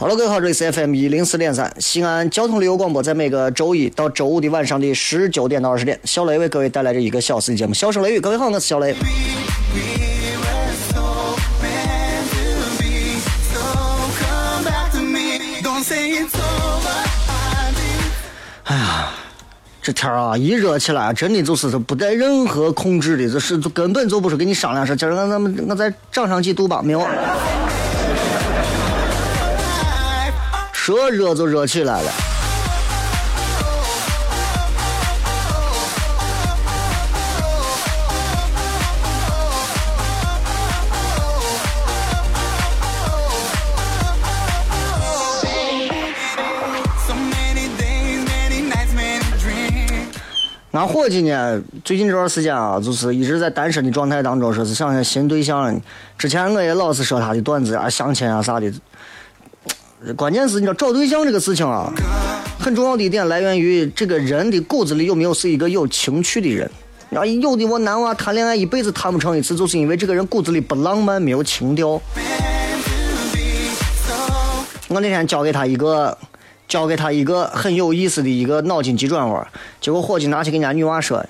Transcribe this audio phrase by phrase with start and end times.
[0.00, 8.18] 好了，各位好，这里是 FM 一零四点三西安交通旅游广播，在每个周一到周五的晚上的十九点到二十点，小雷为各位带来这一个小时的节目《笑声雷雨》。
[8.22, 8.94] 各位好，我是小雷。
[8.94, 8.98] We
[10.38, 12.38] were so meant to
[12.78, 13.20] be.
[13.52, 13.60] So
[14.18, 15.60] come back to me.
[15.62, 17.04] Don't say it's over.
[18.70, 18.80] I didn't
[19.82, 27.06] 这天儿啊，一热起来，真的就是不带任何控制的，就是根本就不是跟你商量说，今儿俺咱们我再涨上几度吧，没有。
[30.82, 32.10] 说热就热起来了。
[50.72, 55.78] 俺伙计呢，最近这段时间啊，就是一直在单身的状态当中，说是想想新对象。
[56.16, 58.72] 之前我也老是说他的段子啊、相亲啊啥的。
[60.16, 61.92] 关键是你知道找对象这个事情啊，
[62.58, 66.70] 很重要的一点来源于这个人的骨子里有没有是一个有情趣的人。
[67.10, 72.00] 然后有的我男娃谈恋爱一辈子谈不成一次，就是因为这个人骨子里不浪漫，没有情调。
[74.88, 76.16] 我那天教给他一个，
[76.66, 79.46] 教给他一个很有意思的一个脑筋急转弯，
[79.82, 81.22] 结果伙计拿去跟人家女娃说：“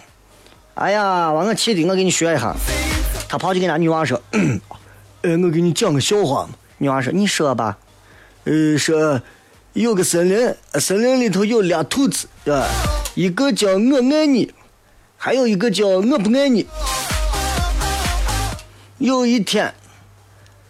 [0.75, 2.54] 哎呀，把我气的，我给你学一下。”
[3.28, 4.20] 他跑去跟人家女娃说
[5.22, 6.48] ：“呃， 我给你讲个笑话。”
[6.78, 7.76] 女娃说：“你说吧。”
[8.44, 9.20] 呃，说
[9.74, 12.66] 有个森林，森林里头有俩兔子，对吧？
[13.14, 14.52] 一个叫我爱你，
[15.16, 16.66] 还有一个叫我不爱你。
[18.98, 19.74] 有一天，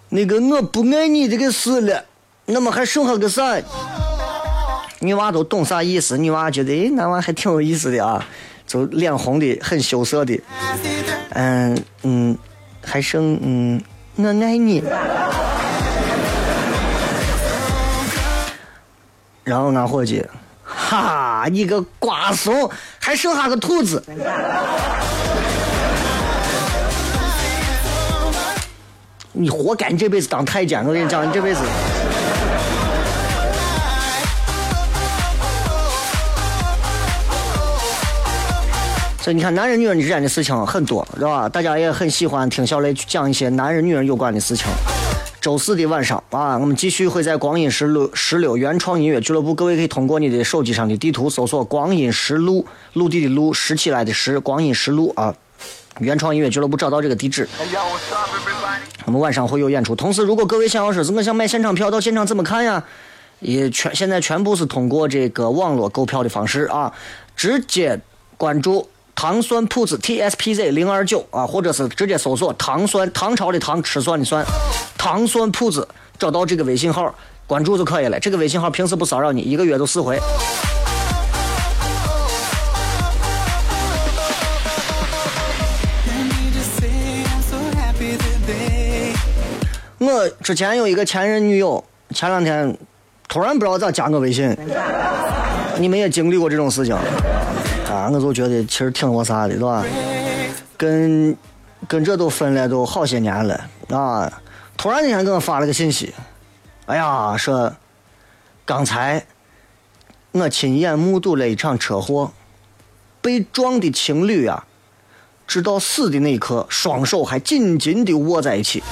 [0.08, 2.04] 那个我不爱你这个死了，
[2.46, 3.60] 那么还剩下个啥？
[5.00, 8.26] 女娃都懂啥意思，女娃觉得诶，男娃还挺有意思的啊，
[8.66, 10.38] 就脸红的很羞涩的，
[11.30, 12.36] 嗯嗯，
[12.84, 13.82] 还剩嗯，
[14.16, 14.82] 我爱你。
[19.50, 20.24] 然后俺伙计，
[20.64, 24.00] 哈，你个瓜怂，还剩下个兔子。
[29.32, 30.86] 你活该，你这辈子当太监！
[30.86, 31.60] 我跟你讲，你这辈子。
[39.20, 41.48] 所以你看，男人女人之间的事情很多，知道吧？
[41.48, 44.68] 大家也很喜欢听小雷去讲一些男人女人有关的事情。
[45.40, 55.34] 周四的晚上啊，我们继续会在光阴十六十六原创音乐俱乐部，各位可以通过你的手机上的地图搜索“光阴十路”，陆地的陆，拾起来的拾，光阴十路啊。
[55.98, 57.48] 原创音乐俱乐部找到这个地址，
[59.06, 59.94] 我们晚上会有演出。
[59.94, 62.84] 同时，如果各位想要说是我想买现场票，到现场怎么看呀？
[63.40, 66.92] 也全现在全部是通过这个网络购票的方式啊，
[67.34, 67.98] 直接
[68.36, 74.44] 关注糖蒜铺子 T S P Z 零二九啊，或者是直接搜索糖蒜唐朝的唐吃蒜的蒜，
[75.00, 75.88] 糖蒜铺子
[76.18, 77.14] 找到这个微信号
[77.46, 78.20] 关注就可以了。
[78.20, 80.20] 这个微信号平时不骚扰你，一个月都四回。
[89.98, 92.76] 我之前有一个前任女友，前两天
[93.26, 94.54] 突然不知道咋加我微信，
[95.78, 98.10] 你们也经历过这种事情啊？
[98.12, 99.82] 我就觉得其实挺那啥的，是吧？
[100.76, 101.34] 跟
[101.88, 103.58] 跟这都分了都好些年了
[103.88, 104.30] 啊！
[104.82, 106.14] 突然那天给我发了个信息，
[106.86, 107.76] 哎呀，说
[108.64, 109.26] 刚才
[110.32, 112.32] 我亲眼目睹了一场车祸，
[113.20, 114.64] 被撞的情侣啊，
[115.46, 118.82] 直到死的那一刻，双手还紧紧的握在一起。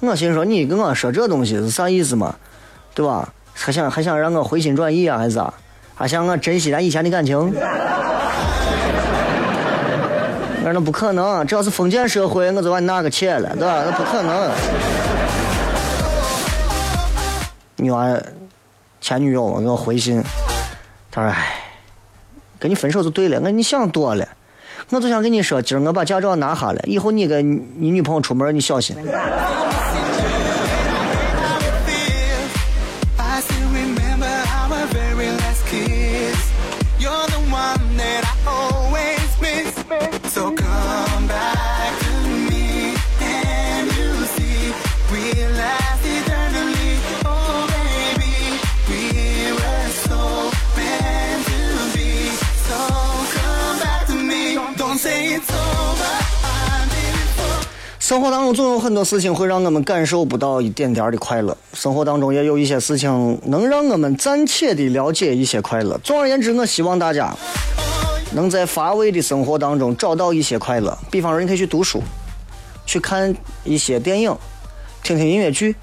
[0.00, 2.36] 我心说，你跟我说这东西是啥意思嘛？
[2.94, 3.32] 对吧？
[3.54, 5.54] 还想还想让我回心转意啊，还是咋？
[5.94, 7.54] 还想我珍惜咱以前的感情？
[10.72, 13.84] 那不可能，这要是封建社会，我就把你拿个钱了，对吧？
[13.84, 14.50] 那不可能。
[17.76, 18.06] 女娃
[19.00, 20.22] 前女友给我回信，
[21.10, 21.62] 她说：“哎，
[22.58, 23.40] 跟你分手就对了。
[23.40, 24.26] 我你想多了，
[24.90, 28.96] 我就想跟你说，今儿我把驾照拿下来，以后你跟你女朋友出门你小心。
[58.08, 66.00] 生活当中总有很多事情会让我们感受不到一点点的快乐，生活当中也有一些事情能让我们暂且的了解一些快乐。
[66.02, 67.36] 总而言之，我希望大家
[68.32, 70.96] 能在乏味的生活当中找到一些快乐。
[71.10, 72.02] 比方说，你可以去读书，
[72.86, 74.34] 去看一些电影，
[75.02, 75.76] 听听音乐剧，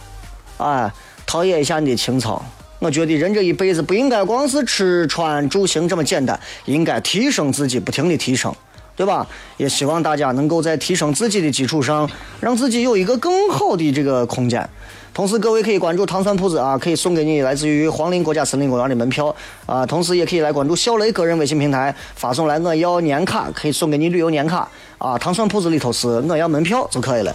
[0.57, 0.91] 啊，
[1.27, 2.43] 陶冶一下你的情操。
[2.79, 8.51] 我觉得人这一辈子不应该光是吃穿住行这么简单，应该提升自己，不停的提升。
[8.95, 9.27] 对吧？
[9.57, 12.09] 也希望大家能够在提升自己的基础上，
[12.39, 14.67] 让自己有一个更好的这个空间。
[15.13, 19.33] 同时，各位可以关注糖蒜铺子啊，可以送给你来自于黄陵国家森林公园的门票
[19.65, 19.85] 啊。
[19.85, 24.67] 同时，也可以来关注小雷个人微信平台，发送来“我要年卡”，可以送给你旅游年卡
[24.97, 25.17] 啊。
[25.17, 27.33] 糖蒜铺子里头是“我要门票”就可以了，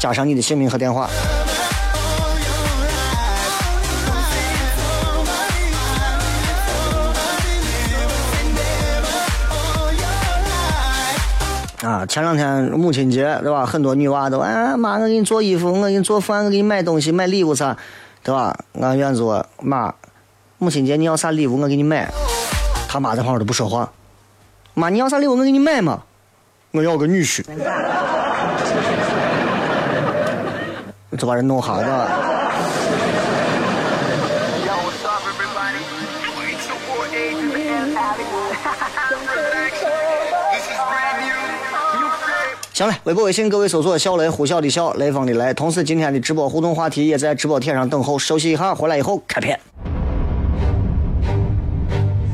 [0.00, 1.08] 加上你的姓名和电话。
[11.82, 13.64] 啊，前两天母亲节对吧？
[13.64, 17.74] 很多女娃都哎妈，我给你做衣服，我给你做饭，我给你买东西买礼物啥，
[18.22, 18.54] 对吧？
[18.80, 19.22] 俺院子
[19.62, 19.94] 妈，
[20.58, 22.12] 母亲节你要啥礼物我给你买。
[22.86, 23.90] 他妈在旁边都不说话。
[24.74, 26.02] 妈，你要啥礼物我给你买嘛？
[26.72, 27.42] 我要个女婿。
[31.18, 32.29] 这把人弄哈的。
[42.80, 45.52] 行了，微博、微信各位搜索“小雷”呼啸的笑，雷锋的雷。
[45.52, 49.60] 同时，今天的直播互动话题也在直播贴上等候，休息一下，回来以后开片。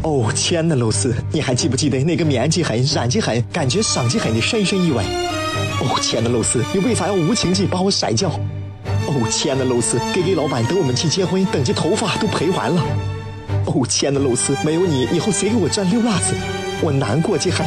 [0.05, 5.03] 哦，亲爱的露丝，你还记不记得那个棉积狠、染技狠、感觉伤及狠的深深意外？
[5.81, 8.31] 哦，亲爱的露丝，你为啥要无情地把我甩掉？
[9.09, 12.81] 哦，亲爱的露丝给给老板等我们去结婚，等这头发都赔完了。
[13.67, 16.37] 哦，亲爱的露丝，没有你，以后谁给我赚溜辣子？
[16.83, 17.67] 我难过极狠。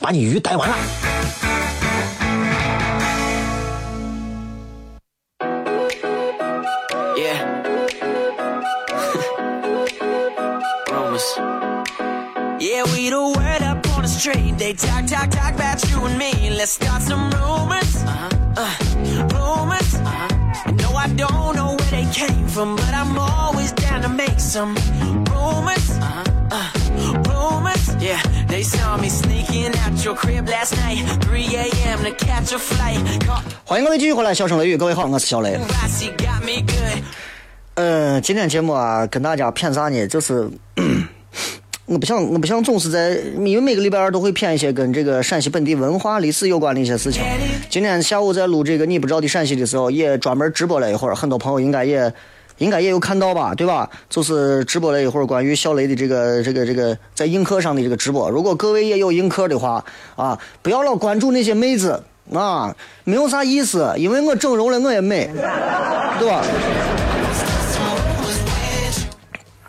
[0.00, 0.76] 把你鱼逮完了。
[7.16, 7.62] Yeah.
[10.90, 11.38] Rumors.
[12.58, 14.58] Yeah, we the word up on the street.
[14.58, 16.50] They talk, talk, talk about you and me.
[16.50, 18.02] Let's start some rumors.
[18.04, 18.28] Uh-huh.
[18.56, 18.74] Uh,
[19.34, 19.94] rumors.
[19.94, 20.72] Uh-huh.
[20.82, 24.74] No, I don't know where they came from, but I'm always down to make some
[25.30, 25.90] rumors.
[25.98, 26.24] Uh-huh.
[26.50, 26.70] Uh,
[27.28, 27.94] rumors.
[28.02, 29.08] Yeah, they saw me
[29.67, 31.03] Sneaking out your crib last night.
[31.25, 31.99] 3 a.m.
[32.03, 32.99] to catch a flight.
[33.25, 35.59] Caught 欢迎各位继续回来，笑声雷雨，各位好，我是小雷。
[37.75, 40.07] 呃，今天节目啊，跟大家谝啥呢？
[40.07, 40.49] 就是
[41.85, 47.21] 我不想，我不想总是在，因为每个礼拜二都会谝一些跟这个陕西本地文化历史有关的一些事情。
[47.69, 52.13] 今天下午在录这个你不知道的陕西的时候，也专门直播了一会儿，很多朋友应该也。
[52.57, 53.89] 应该也有看到吧，对吧？
[54.09, 58.29] 就是直播了一会儿关于小雷的这个这个这个在映客上的这个直播。
[58.29, 59.83] 如果各位也有映客的话
[60.15, 65.29] 啊，不要老关注那些妹子啊，没有啥意思，因为我整容了我也美，
[66.19, 66.41] 对吧？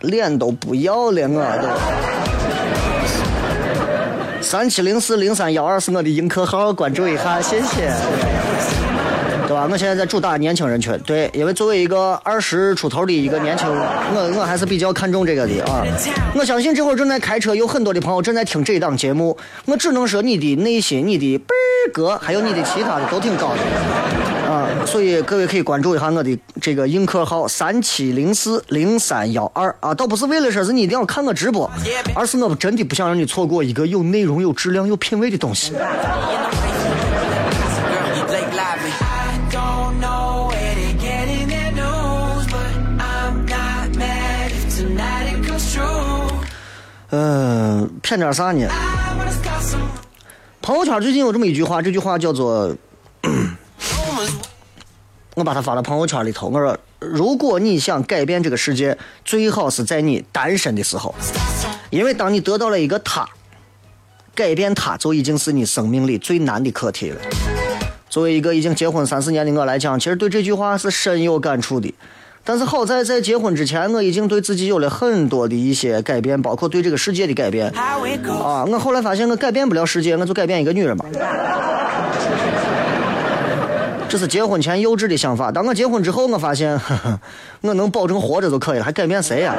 [0.01, 1.69] 脸都不要了，我都。
[4.41, 8.88] 三七零四零三幺二是我的映客号，关注一下，谢谢。
[9.59, 9.69] 对吧？
[9.73, 13.83] 我现在在主打年轻人群，对，因为作为一个二十出头的一个年轻人，
[14.15, 15.85] 我我还是比较看重这个的啊。
[16.35, 19.37] 我相信这会儿正在开车有很多的朋友正在听这一档节目，
[19.67, 24.69] 我只能说你的内心、你的倍儿哥，还有你的其他的都挺高的啊。
[24.87, 31.69] 所以各位可以关注一下我的这个映客号三七零四零三幺二啊，倒不是为了说是你一定要看我直播，
[32.15, 35.73] 而是我真的不想让你错过一个有内容、有质量、有品位的东西。
[47.11, 48.69] 嗯，骗点啥呢？
[50.61, 52.77] 朋友圈最近有这么一句话，这句话叫做
[55.35, 56.49] 我把它发到朋友圈里头。
[56.49, 61.15] 我说，如果你想改变这个世界，最好是在你单身的时候，
[61.89, 63.27] 因为当你得到了一个他，
[64.35, 67.19] 改变他就已经是你生命里最难的课题了。
[68.11, 71.95] 作为一个已经结婚三四年的我来讲，其实对这句话是深有感触的。
[72.49, 77.69] 但是好在在结婚之前，我已经对自己有了很多的一些改变，包括对这个世界的改变。
[77.69, 81.05] 啊，我后来发现我改变不了世界，我就改变一个女人吧。
[84.09, 85.53] 这是结婚前幼稚的想法。
[85.53, 87.21] 当我结婚之后，我发现，呵 呵
[87.61, 89.55] 我能保证活着就可以了，还改变谁呀、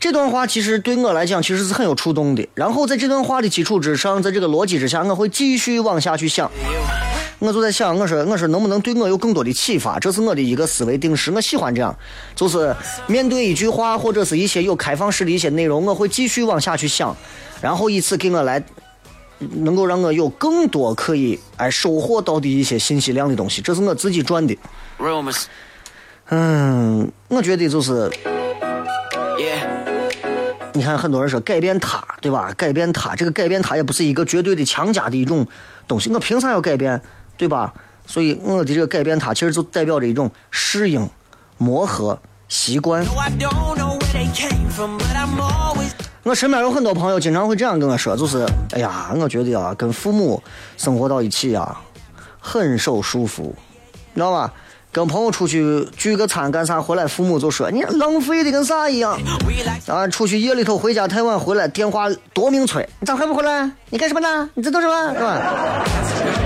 [0.00, 2.48] 这段话其实对我来讲其实是很有触动的。
[2.54, 6.50] 然后在这段话的基础之上，在这个逻辑之下，我会继续往下去想。
[7.42, 9.98] 我就在想，我说我说能不能对我有更多的启发？
[9.98, 11.32] 这是我的一个思维定式。
[11.32, 11.92] 我喜欢这样，
[12.36, 12.74] 就是
[13.08, 17.16] 面对一句话或者是一些有开放式的一些内容，我会继续往下去想，
[17.60, 18.62] 然后以此给我来
[19.38, 23.60] 能够让我有更多可以哎收获到的一些信息量的东西。
[23.60, 24.56] 这是我自己赚的。
[26.28, 28.08] 嗯，我觉得就是。
[29.38, 29.66] Yeah.
[30.74, 32.52] 你看，很多人说改变他，对吧？
[32.56, 35.46] 改变他，这个改变他也不是一个绝对的强加的一种
[35.88, 36.10] 东西。
[36.10, 37.02] 我凭啥要改变，
[37.42, 37.74] 对吧？
[38.06, 41.10] 所以我的这个改变它，其实就代表着一种适应、
[41.58, 42.16] 磨合、
[42.48, 43.04] 习惯。
[46.22, 50.40] 我身边有很多朋友经常会这样跟我说，就是，哎呀，我觉得啊，跟父母
[50.76, 51.80] 生活到一起啊，
[52.38, 54.52] 很受束缚，你知道吧？
[54.92, 59.18] 跟朋友出去聚个餐干啥，回来父母就说你浪费的跟啥一样。
[59.88, 63.68] 啊，出去夜里头回家太晚回来，电话夺命催，你咋还不回来？
[63.90, 64.48] 你干什么呢？
[64.54, 65.14] 你在做什么？
[65.14, 66.41] 是吧？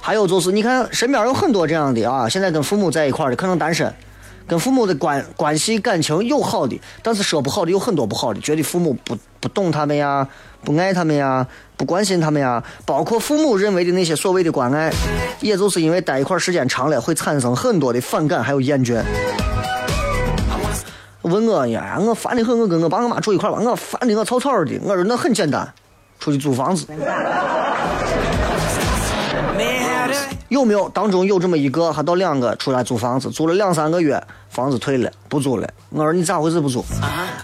[0.00, 3.92] 还有就是，你看身边有很多这样的啊，现在跟父母在一块的，可能单身，
[4.46, 10.26] 跟父母的关关系感情有好的，但是说不好的有很多不好的，觉得父母不不懂他们呀，
[10.64, 14.90] 不爱他们呀，不关心他们呀，包括父母认为的那些所谓的关爱，
[15.40, 19.02] 也就是因为待一块时间长了，会产生很多的反感还有厌倦。
[21.22, 24.80] 问我呀，我烦的很，我跟我爸我妈住一块吧，我烦的我草草的。
[24.82, 25.70] 我说那很简单，
[26.18, 26.86] 出去租房子。
[30.48, 35.68] 有没有当中有这么一个，还到两个出来租房子，租了两三个月，房子退了，不租了。
[35.90, 36.84] 我说你咋回事不租？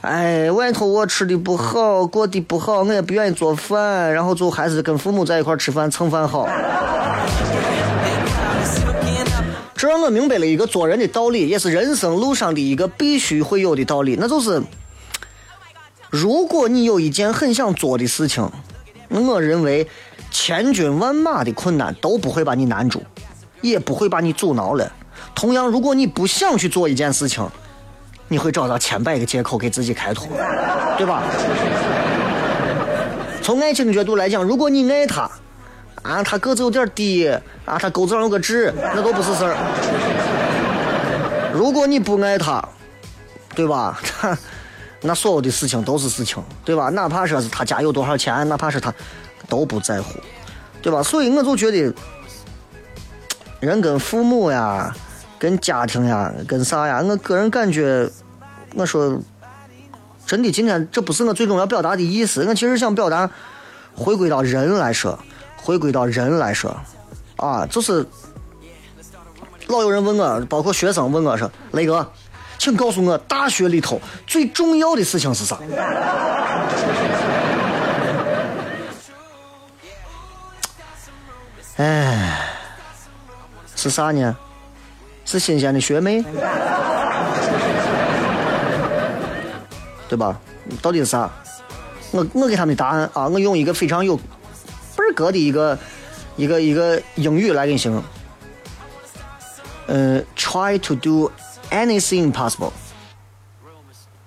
[0.00, 6.48] 哎，外头我吃的不好，过得不好，我也不愿意做饭，然后就还是跟父母在一块吃饭蹭饭好。
[9.76, 14.62] 这让我明白了一个做人的道理，也是人生路上的一个必须会有的道理，那就是，
[16.08, 18.50] 如果你有一件很想做的事情，
[19.10, 19.86] 我认为
[20.38, 23.02] 千军万马的困难都不会把你难住，
[23.62, 24.92] 也不会把你阻挠了。
[25.34, 27.48] 同样，如果你不想去做一件事情，
[28.28, 30.28] 你会找到千百个借口给自己开脱，
[30.98, 31.22] 对吧？
[33.40, 35.22] 从爱情的角度来讲，如果你爱他，
[36.02, 37.26] 啊，他个子有点低，
[37.64, 39.56] 啊，他钩子上有个痣，那都不是事儿。
[41.54, 42.62] 如果你不爱他，
[43.54, 43.98] 对吧？
[44.02, 44.36] 他
[45.00, 46.90] 那所有的事情都是事情，对吧？
[46.90, 48.92] 哪怕说是他家有多少钱，哪怕是他
[49.48, 50.10] 都不在乎，
[50.82, 51.02] 对吧？
[51.02, 51.94] 所以我就觉得，
[53.60, 54.94] 人跟父母呀，
[55.38, 58.08] 跟家庭呀，跟啥呀，我个人感觉，
[58.74, 59.18] 我说
[60.26, 63.30] 真的，今天这不是我最终要表达的意思，我其实想表达，
[63.94, 65.18] 回归到人来说，
[65.56, 66.76] 回归到人来说，
[67.36, 68.06] 啊，就是
[69.68, 72.10] 老有人问我，包括学生问我说，雷哥，
[72.58, 75.58] 请告诉我大学里头最重要的事情是啥？
[83.88, 84.36] 是啥呢？
[85.24, 86.24] 是新鲜的学妹，
[90.08, 90.40] 对吧？
[90.82, 91.30] 到底是啥？
[92.10, 94.24] 我我给他们的答案啊，我用一个非常有倍
[95.08, 95.78] 儿格的一个
[96.36, 98.02] 一个一个英语来给你形容。
[99.86, 101.30] 呃，try to do
[101.70, 102.72] anything possible，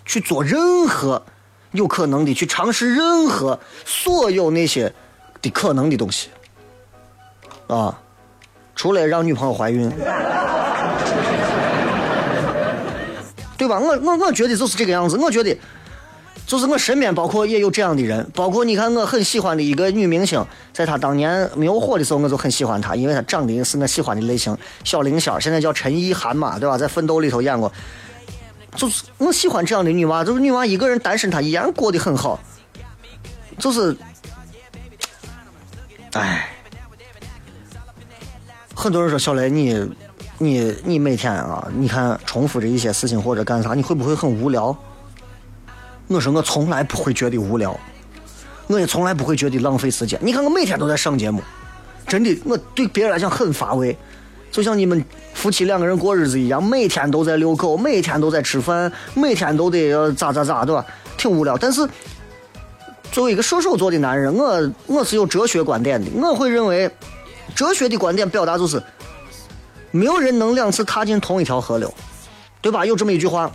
[0.06, 1.22] 去做任何
[1.72, 4.94] 有可能的，去尝试任何所有那些
[5.42, 6.30] 的可能的东西
[7.68, 8.00] 啊，
[8.80, 9.90] 除了让女朋友怀孕，
[13.58, 13.78] 对吧？
[13.78, 15.54] 我我我觉得就是这个样子，我觉得。
[16.48, 24.58] 就是我身边，包括也有这样的人，包括你看我很喜欢的一个女明星，在她当年没有火的时候，我就很喜欢她，因为她长得是我喜欢的类型。
[24.86, 26.78] 小灵仙儿现在叫陈意涵嘛，对吧？
[26.78, 27.70] 在《奋斗》里头演过，
[28.78, 32.40] 就是我喜欢这样的女娃，就是女娃一个人单身，她依然过得很好。
[33.60, 33.96] 就是，
[36.14, 36.50] 哎，
[38.80, 39.86] 很多人说小雷，你
[40.38, 44.74] 你你每天啊，你看重复着一些事情或者干啥，你会不会很无聊？
[46.08, 47.78] 我说我从来不会觉得无聊，
[48.68, 50.18] 我也从来不会觉得浪费时间。
[50.24, 51.42] 你看我每天都在上节目，
[52.08, 53.98] 真的，我对别人来讲很乏味，
[54.50, 60.86] 就像你们夫妻两个人过日子一样，每天都在遛狗，每天都在吃饭，每天都得要咋咋咋，对吧？
[61.18, 61.58] 挺无聊。
[61.58, 61.86] 但是
[63.12, 66.90] 作为一个射手座的男人，我我是有哲学观点的，我会认为
[67.60, 68.82] 哲学的观点表达就是，
[69.92, 71.94] 没有人能两次踏进同一条河流，
[72.62, 72.86] 对吧？
[72.86, 73.52] 有这么一句话。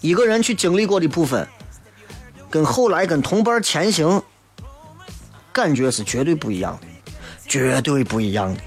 [0.00, 1.46] 一个人去经历过的部分，
[2.50, 4.20] 跟后来跟同伴前行，
[5.52, 7.12] 感觉是绝对不一样的，
[7.46, 8.60] 绝对不一样的。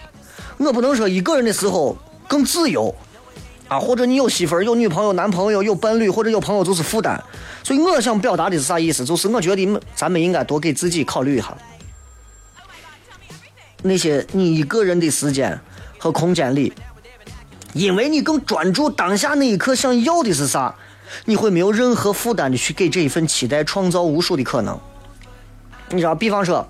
[0.58, 1.98] 我不能说一个人的时候
[2.30, 2.96] 更自由，
[3.68, 7.22] 啊，或者你有媳妇儿、有女朋友、男朋友、有伴侣，或者有朋友就是负担。
[7.62, 9.04] 所以我想表达的是啥意思？
[9.04, 11.54] 就是我觉得咱们应该多给自己考虑一下，
[13.84, 15.60] 那些你一个人的时间
[15.98, 16.74] 和空间里，
[17.74, 20.74] 因为你更专注当下那一刻想要的是啥。
[21.24, 24.78] 你会没有任何负担的去给这一份期待创造无数的可能。
[25.90, 26.68] 你知道，比方说，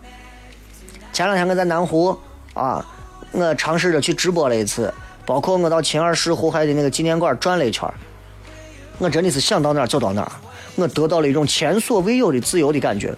[1.12, 2.16] 前两天我在南湖
[2.54, 2.86] 啊，
[3.32, 4.94] 我尝试着去直播了一次，
[5.26, 7.92] 包括我到秦二世湖海的那个纪念馆转了一圈
[9.00, 10.32] 我真的是想到哪儿走到哪儿，
[10.76, 13.18] 我得到了一种前所未有的自由的感觉。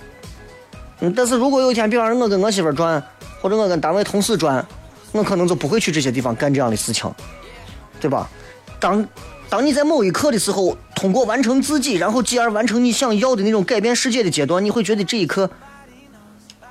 [1.01, 3.03] 嗯，但是如果有一天，比方说我跟我媳妇转，
[3.41, 4.65] 或者我跟单位同事转，
[5.11, 7.11] 我可能就不会去这些地方干这样的事情，
[7.99, 8.29] 对吧？
[8.79, 9.07] 当
[9.49, 15.49] 当你在某一刻的时候，通过完成自己，然后继而完成你想要的那种改变世界的阶段，你会觉得这一刻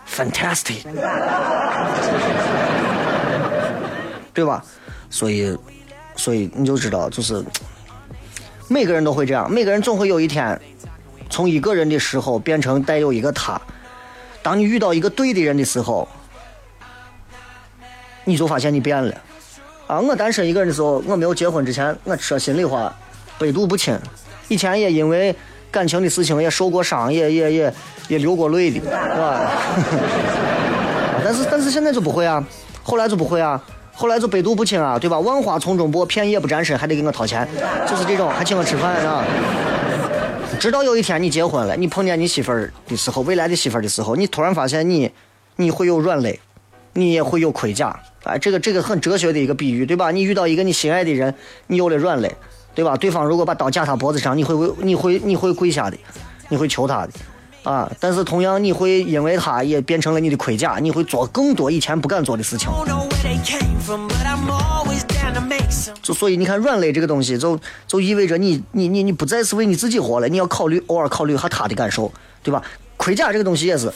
[0.08, 0.82] fantastic，
[4.32, 4.64] 对吧？
[5.10, 5.56] 所以，
[6.16, 7.44] 所以你就知道，就是
[8.68, 10.60] 每个人都会这样，每个人总会有一天，
[11.28, 13.60] 从一个人的时候变成带有一个他。
[14.42, 16.08] 当你遇到一个对的人的时候，
[18.28, 19.14] 你就发现你变了。
[19.86, 22.94] 啊，我单身一个人的时候，我没有结婚之前，我说心里话，
[23.38, 23.98] 百毒不侵。
[24.48, 25.34] 以前也因为
[25.70, 27.74] 感情的事情也受过伤，也也也
[28.08, 29.50] 也流过泪的，是吧？
[31.24, 32.44] 但是但是现在就不会啊，
[32.82, 33.58] 后来就不会啊，
[33.94, 35.18] 后来就百毒不侵啊，对吧？
[35.20, 37.48] 万花丛中过，片叶不沾身，还得给我掏钱，
[37.88, 39.24] 就是这种，还请我吃饭啊。
[40.60, 45.10] 直到有一天你结婚了，你碰见你媳妇儿的时候，未来的媳妇儿的时候，你突然发现你
[45.56, 46.38] 你会有软肋，
[46.98, 47.98] 你也会有盔甲。
[48.24, 50.10] 哎，这个这个很哲学的一个比喻，对吧？
[50.10, 51.32] 你遇到一个你心爱的人，
[51.68, 52.34] 你有了软肋，
[52.74, 52.96] 对吧？
[52.96, 55.96] 对方如果把刀架他脖子上，你会为你会你会跪下的，
[56.48, 57.12] 你会求他的，
[57.70, 57.90] 啊！
[57.98, 62.68] 但是同样，你会因为他也变成了你的盔甲，你会做更多以前不敢做的事情。
[66.02, 72.62] 就所以你看，软肋这个东西，就就意味着你你你你不再是为你自己活了，你要考虑偶尔考虑下他的感受，对吧？
[72.98, 73.90] 盔甲这个东西也是，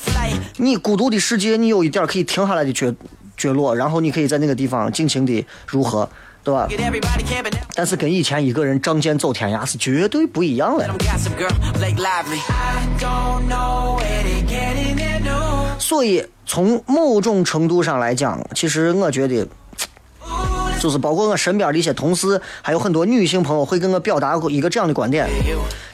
[0.56, 2.90] 你孤独的世界，你有一点可以停下来的角。
[3.34, 6.08] 角落，然后你可以在那个地方尽情的如何，
[6.44, 6.68] 对吧？
[7.74, 10.88] 但是跟以前一个人仗剑走天涯是绝对不一样的。
[15.78, 19.48] 所以从某种程度上来讲，其实我觉得，
[20.78, 25.26] 就是包括我身边的一些同事，还有很多女性朋友会跟我表达过一个这样的观点，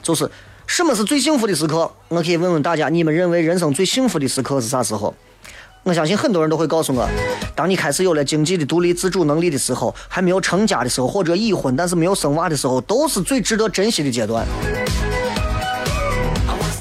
[0.03, 0.29] 就是
[0.69, 1.91] 什么是最幸福的时刻？
[2.09, 5.13] 我可以问问大家，你们认为人生最幸福的时刻是啥时候？
[5.81, 7.09] 我相信很多人都会告诉我，
[7.55, 14.45] 当你开始有了经济的独立自主能力的时候，还没有成家的时候，或者已婚但是没有生娃的时候，都是最值得珍惜的阶段。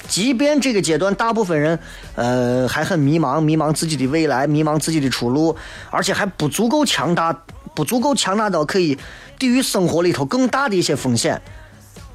[0.06, 1.78] 即便这个阶段大部分人，
[2.14, 5.56] 呃，还很迷茫，迷茫自己的未来，迷茫自己的出路，
[5.90, 7.32] 而且还不足够强大，
[7.74, 8.98] 不足够强大到可以
[9.38, 11.40] 抵御生活里头更大的一些风险。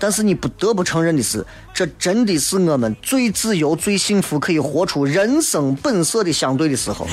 [0.03, 7.07] 但是你不得不承认的是，这真的是我们最自由、最幸福、可以活出人生本色的相对的时候。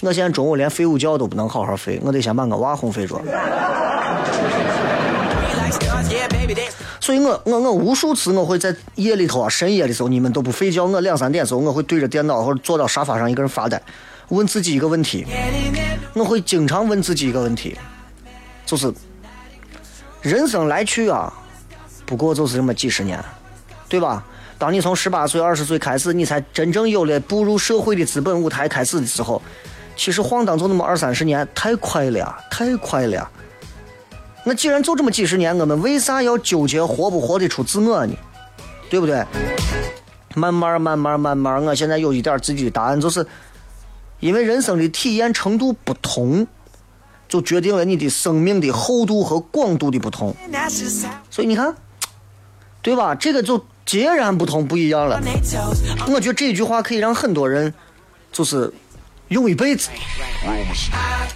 [0.00, 3.18] 我现在中午连睡午觉都不能好好睡，我得先把我娃哄睡着。
[7.00, 13.80] 所以我我我无数次我会在夜里头啊，深夜的时候，你们都不睡觉，我两三点的时候，我会对着电脑或者坐到沙发上一个人发呆，
[14.28, 15.24] 问自己一个问题。
[16.12, 17.74] 我会经常问自己一个问题，
[18.66, 18.92] 就是
[20.20, 21.32] 人生来去啊。
[22.12, 23.18] 不过就是这么几十年，
[23.88, 24.22] 对吧？
[24.58, 29.40] 当你从十八岁、二十岁开始，你才真正有了步入社会的资本舞台开始的时候，
[29.96, 33.30] 其实晃荡就那么二三十年，太快了呀，太快了呀。
[34.44, 38.14] 那既然就这么几十年，我们为啥要纠结活不活得出自我呢？
[38.90, 39.24] 对不对？
[40.34, 43.26] 慢慢慢慢慢慢，我现在有一点自己的答案，就是
[44.20, 46.46] 因为人生的体验程度不同，
[47.26, 50.36] 就决定了你的生命的厚度和广度的不同。
[51.30, 51.74] 所以你看，
[52.82, 53.14] 对吧？
[53.14, 55.20] 这个就截然不同，不一样了。
[56.08, 57.72] 我觉得这句话可以让很多人，
[58.32, 58.72] 就是
[59.28, 59.88] 用一辈子。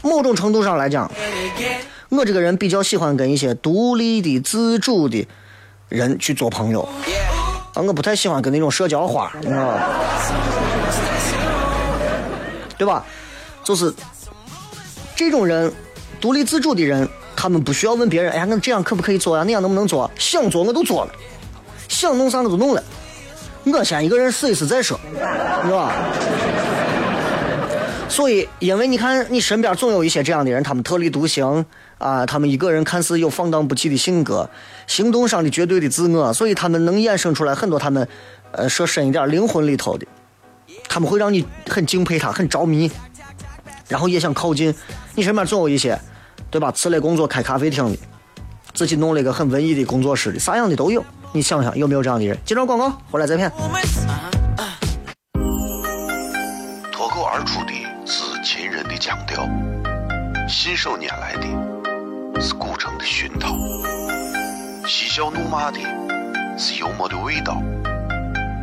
[0.02, 1.11] 某种程度上来讲，
[2.09, 5.26] 我这个人比较喜欢跟一些独立的、自主的
[5.88, 6.88] 人去做朋友。
[7.74, 9.82] 啊，我不太喜欢跟那种社交花，你知道吧？
[12.78, 13.04] 对吧？
[13.62, 13.92] 就是
[15.14, 15.72] 这种人，
[16.20, 19.42] 独立自主的人，他们不需要问别人，哎呀，我这样可不可以做呀？
[19.44, 20.11] 那样能不能做？
[20.18, 21.12] 想做我都做了，
[21.88, 22.83] 想弄啥我都弄了。
[23.64, 24.99] 我先一个人试一试再说，
[25.64, 25.92] 是吧？
[28.09, 31.66] 所以，因为你看，你身边总有一些这样的人，他们特立独行
[31.99, 34.49] 啊，他们一个人看似有放荡不羁的性格，
[34.87, 38.07] 行动上的绝对的自我，所以他们能衍生出来很多他们，
[38.53, 40.07] 呃，说深一点，灵魂里头的，
[40.88, 42.88] 他们会让你很敬佩他，很着迷，
[43.88, 44.72] 然后也想靠近。
[45.16, 46.01] 你身边总有一些，
[46.51, 46.70] 对吧？
[46.70, 47.99] 辞了工作开咖啡厅的，
[48.72, 51.05] 自己弄了一个很文艺的工作室的，啥样的都有。
[51.37, 52.35] 你想想有没有这样的人？
[52.46, 53.53] 接着广告，回来再骗。
[56.90, 57.75] 脱口而出的
[58.07, 59.46] 是秦人的腔调，
[60.49, 63.55] 信手拈来的是古城的熏陶，
[64.88, 65.79] 嬉笑怒骂的
[66.57, 67.61] 是幽默的味道，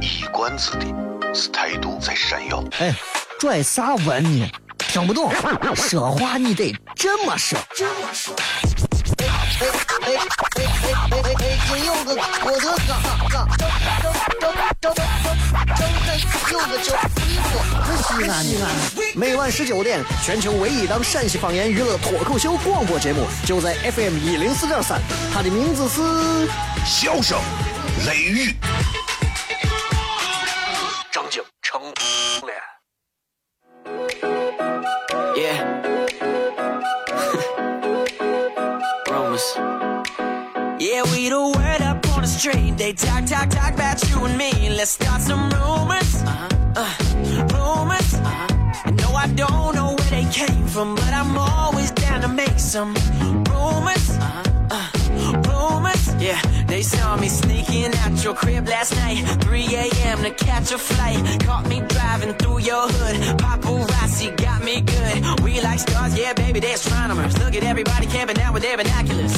[0.02, 0.88] 一冠子的
[1.32, 2.64] 是态度在闪耀。
[2.80, 2.92] 哎，
[3.40, 4.50] 拽啥文呢？
[4.80, 5.32] 听不懂，
[5.76, 7.60] 说话你得这么说。
[7.76, 8.36] 这么说。
[9.64, 9.68] 哎
[10.04, 11.46] 哎哎哎哎哎哎！
[11.70, 12.12] 真有个
[12.44, 12.92] 我的嘎
[13.30, 14.04] 嘎，张张
[14.42, 14.96] 张张张张
[16.52, 17.56] 有个叫逼我，
[18.04, 18.32] 西安。
[19.16, 25.00] 每晚十九点，全球唯一档陕西方言娱乐脱口秀广播节目，就在 FM 一零四点三，
[25.34, 26.02] 它的名字是。
[26.86, 27.40] 笑声、
[28.06, 28.54] 雷雨，
[42.46, 42.78] up on the street.
[42.78, 44.70] They talk, talk, talk about you and me.
[44.70, 46.24] Let's start some rumors.
[46.76, 46.94] Uh,
[47.54, 48.14] rumors.
[49.02, 52.94] No, I don't know where they came from, but I'm always down to make some
[53.50, 54.18] rumors.
[54.20, 54.92] Uh,
[55.48, 56.16] rumors.
[56.22, 56.42] Yeah,
[56.84, 59.24] saw me sneaking out your crib last night.
[59.42, 60.24] 3 a.m.
[60.24, 61.18] to catch a flight.
[61.46, 63.40] Caught me driving through your hood.
[63.40, 65.42] Paparazzi got me good.
[65.42, 67.38] We like stars, yeah, baby, they're astronomers.
[67.40, 69.34] Look at everybody camping out with their binoculars.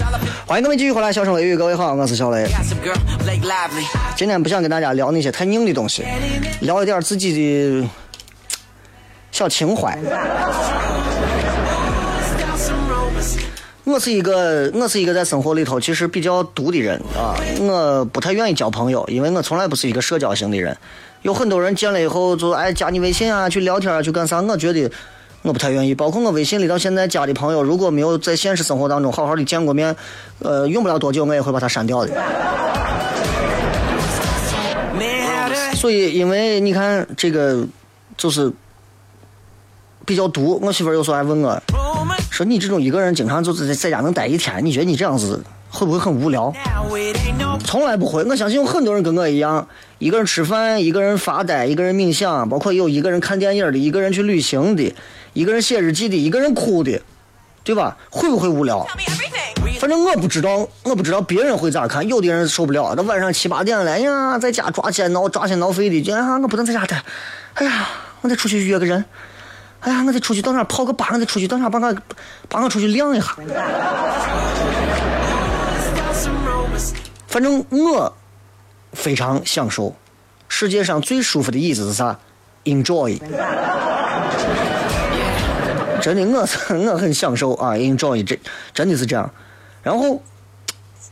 [0.47, 2.47] 欢迎各位继续回来，笑声雷雨，各位好，我是小雷。
[4.15, 6.03] 今天不想跟大家聊那些太硬的东西，
[6.62, 7.89] 聊一点自己的
[9.31, 9.97] 小情怀。
[13.86, 20.76] 我是一个，我是一个在生活里头其实比较独的人啊，我不太愿意交朋友，因为我从来不是一个社交型的人。
[21.21, 24.41] 有很多人见了以后就哎加你微信啊，去聊天啊，去干啥？
[24.41, 24.91] 我觉得
[25.43, 25.93] 我不太愿意。
[25.93, 29.95] 包括我微信里到现在加的朋友，如果没有在现实生活当中好好的见过面，
[30.39, 32.12] 呃，用不了多久我也会把他删掉的。
[35.76, 37.63] 所以，因为你看这个，
[38.17, 38.52] 就是
[40.06, 40.60] 比较毒。
[40.63, 41.62] 我媳妇有时候还问我
[42.36, 48.26] 说：“你这种一个人经常就是在在家能待一天，你觉得你这样子会不会很无聊 Now it ain't no？” 从来不会。
[48.26, 49.65] 我相信有很多人跟我一样，
[50.00, 54.93] 一个人吃饭，一个人发呆，一个人冥想，包括有一个人看电影的，一个人去旅行的，
[55.32, 57.02] 一个人写日记的，一个人哭的，
[57.63, 57.95] 对吧？
[58.10, 58.86] 会不会无聊？
[59.80, 62.06] 反正我不知道，我不知道别人会咋看。
[62.06, 67.02] 有的人受不了，那晚上七八点了，哎呀，在家抓奸挠抓心挠肺的，就哎呀，我不能在家待，
[67.54, 67.88] 哎呀，
[68.19, 69.06] 我得出去约个人，
[69.86, 71.95] 哎呀，我得出去到哪儿泡个吧，我得出去到哪儿把我
[72.50, 73.36] 把我出去晾一下。
[77.28, 78.12] 反正我
[78.93, 79.95] 非常享受。
[80.48, 82.17] 世界上最舒服的椅子是啥
[82.63, 83.19] ？Enjoy。
[86.02, 88.39] 真的，我是我很享受啊，enjoy 这
[88.74, 89.30] 真的是这样。
[89.84, 90.19] 然后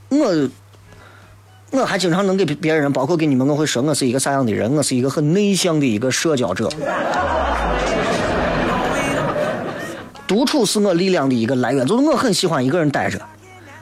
[0.09, 0.49] 我
[1.71, 6.67] 我还经常能给别人，包括给你们，我会说我是一个啥样的人，我是一个很内向的一个社交者。
[10.27, 13.19] 独处是我力量的一个来源，就是我很喜欢一个人待着，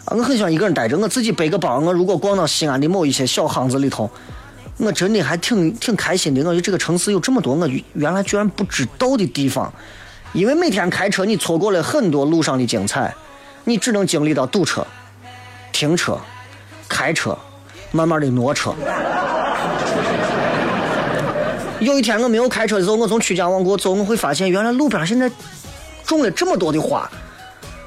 [0.06, 0.98] 啊，我很喜欢一个人待着。
[0.98, 4.10] 我自己背个包，我如果逛到西安的某一些小巷子里头，
[4.78, 6.42] 我真的还挺挺开心的。
[6.42, 9.72] 我觉得这个城市有这么多我原来居然不知道的地方，
[10.34, 13.14] 因为每天开车你错过了很多路上的精彩，
[13.66, 14.86] 你只能经历到堵车、
[15.72, 16.18] 停车、
[16.90, 17.38] 开车，
[17.92, 18.74] 慢慢的挪车。
[21.80, 25.30] 有一天我没有开车的时候，我从曲江往过走，我会发现原来路边现在
[26.12, 27.10] 种了这么多的花，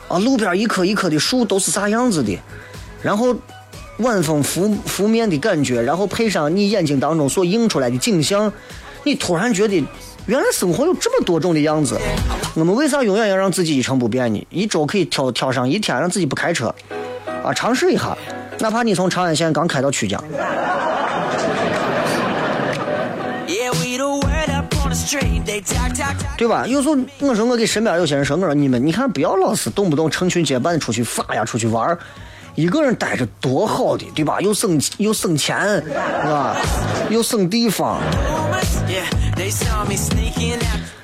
[0.08, 2.38] 啊，路边一棵一棵的树都是啥样子的，
[3.02, 3.36] 然后
[3.98, 8.50] 晚风拂拂面的感觉，然后配上你眼睛当中所映出来的景象，
[9.02, 9.74] 你突然觉得
[10.24, 12.00] 原来生活有这么多种的样子。
[12.54, 14.46] 我们为啥永远要让自己一成不变呢？
[14.48, 16.74] 一周可以挑挑上一天让自己不开车，
[17.44, 18.16] 啊，尝试一下，
[18.60, 20.24] 哪怕你从长安县刚开到曲江。
[26.36, 26.66] 对吧？
[26.66, 31.98] 有时候我说我给身边有些人说，我说你们你看不要老是动不动成群结伴出去发呀，出去玩儿
[32.54, 34.40] 一个人待着多好的，对吧？
[34.40, 36.56] 又省又省钱，是吧？
[37.10, 38.00] 又省地方。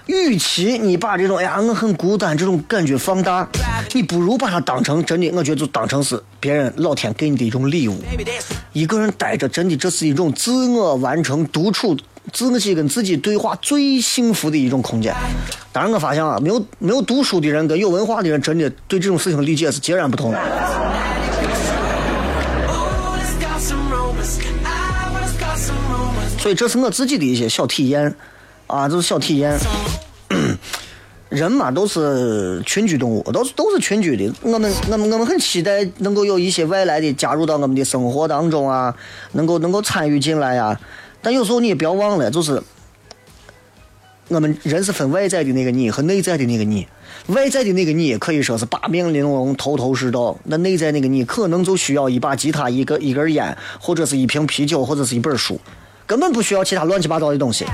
[0.06, 3.48] 与其你把这种哎呀我很孤单这种感觉放大，
[3.92, 7.96] 你不如把它当成真的，我觉得就当成是别人老天给你的一种礼物。
[8.72, 11.96] 一个人待着，真的这是一种自我完成、独处、
[12.32, 15.14] 自己跟自己对话最幸福的一种空间。
[15.72, 20.38] 当然，我发现啊，没有没有读书的人跟有文化的人，真的对这种事情的理解是截然不同的。
[26.38, 28.14] 所以这是我自己的一些小体验，
[28.66, 29.58] 啊，这是小体验。
[31.28, 34.34] 人嘛，都是群居动物，都是都是群居的。
[34.42, 38.92] 我们我们我们很期待能够有一些外来的加入到我们的生活当中啊，
[39.32, 40.76] 能够能够参与进来呀、
[41.22, 42.62] 但有时候你也不要忘了，就是
[44.28, 46.86] 我们人是分外在的那个你和内在的那个你。
[47.26, 55.60] 外在的那个你可以说是八面玲珑、头头是道，那内在那个你可能就需要一把吉他、一个一根烟，或者是一瓶啤酒，或者是一本书，
[56.06, 57.66] 根本不需要其他乱七八糟的东西。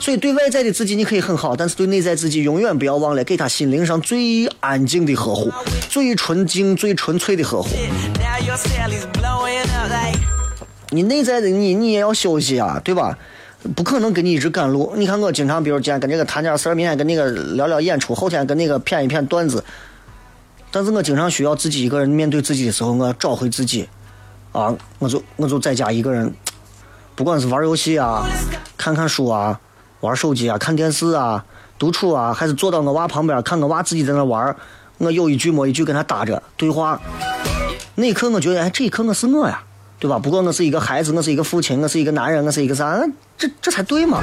[0.00, 5.50] 所以对外在的自己你可以很好，但是对内在自己永远不要忘了给他心灵上最安静的呵护，
[5.88, 7.68] 最纯净、最纯粹的呵护。
[10.94, 13.18] 你内在的你，你也要休息啊，对吧？
[13.74, 14.92] 不可能跟你一直赶路。
[14.94, 19.64] 你看我经常，比如今天跟这个谈点事儿，明天跟那个聊聊演出，后天跟那个谝一谝段子。
[20.70, 23.88] 但是我经常需要自己一个人面对自己的时候，我要找回自己，
[24.52, 26.32] 啊，我就我就在家一个人，
[27.14, 28.24] 不管是玩游戏啊、
[28.76, 29.58] 看看书啊、
[30.00, 31.44] 玩手机啊、看电视啊、
[31.78, 34.54] 独处啊，还是坐到我娃旁边看我娃自己在那玩，
[34.98, 37.00] 我有一句没一句跟他搭着对话。
[37.94, 39.62] 那一刻我觉得，哎，这一刻我是我呀，
[40.04, 40.18] 对吧？
[40.18, 43.02] 不过我是一个孩子，我是一个父亲，我是一个男人，我是一个啥？
[43.38, 44.22] 这这才对嘛。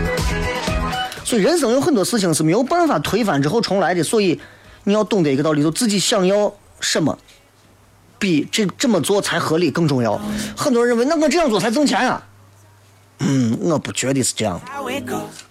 [1.26, 4.40] 所以人生有很多事情是没有办法推翻之后重来的，所以
[4.84, 7.18] 你要懂得一个道理，就自己想要什么，
[8.20, 10.22] 比这这么做才合理更重要。
[10.56, 12.28] 很多人认为，那我这样做才挣钱啊。
[13.24, 14.60] 嗯，我不觉得是这样.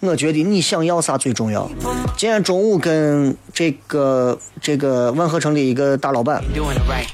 [0.00, 1.70] 我觉得你想要啥最重要。
[2.16, 6.42] 今天中午跟这个这个万和城的一个大老板.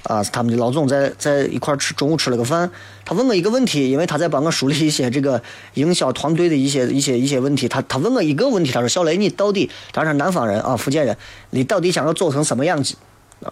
[0.05, 2.71] 啊，是他们的老总在在一块儿吃中午吃了个饭，
[3.05, 5.43] 他问我一个问题，因为他在帮我梳理一些这个
[5.75, 11.17] 营销团队的一些一些一些问题，他他问我一个问题，他说小雷你到底，他是南方人啊，福建人，
[11.51, 12.95] 你到底想要做成什么样子？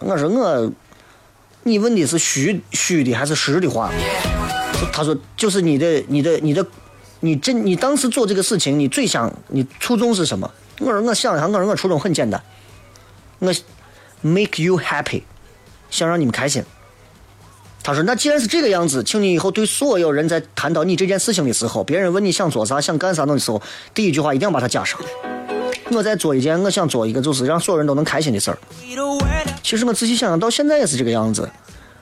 [0.01, 0.71] 我说我，
[1.63, 3.91] 你问的是虚虚的还是实的话？
[4.91, 6.65] 他说就是你的你的你的，
[7.21, 10.49] 你真你当时做这个事情，你最想你初衷是什么？
[10.79, 12.41] 我说我想一下，我说我初衷很简单，
[13.39, 13.53] 我
[14.21, 15.23] make you happy，
[15.89, 16.63] 想让你们开心。
[17.81, 23.61] 他说：“那既然是这个样子，请你以后对所有人在谈到你这件事情的时候，别人问你想做啥、想干啥的时候，
[23.93, 24.99] 第一句话一定要把它加上。
[25.91, 28.57] 我在做一件我想做一个就是让所有人都能开心的事儿。
[29.61, 31.47] 其实我仔细想想，到现在也是这个样子。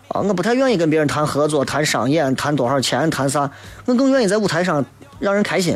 [0.08, 3.52] 啊，我不太愿意跟别人谈合作、谈商演、谈多少钱、谈啥，
[3.86, 4.86] 我更愿意在舞台上
[5.23, 5.75] 让人开心。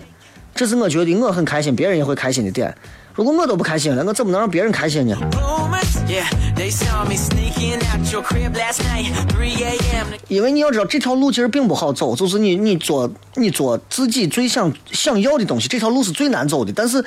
[0.53, 2.75] 这是我觉得我很开心，别人也会开心的点。
[3.15, 5.97] 如果我都不开心了，我怎么能让别人开心呢？Rumors.
[6.07, 9.12] Yeah, they saw me sneaking out your crib last night.
[9.29, 10.07] 3 a.m.
[10.27, 16.73] 因为你要知道，这条路其实并不好走，就是你你做你做自己最想想要的东西，这条路是最难走的。
[16.73, 17.03] 但是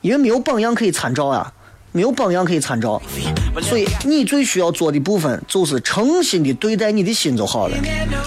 [0.00, 1.52] 因为没有榜样可以参照啊，
[1.92, 3.00] 没有榜样可以参照，
[3.60, 7.76] 所以你最需要做的部分就是诚心的对待你的心就好了。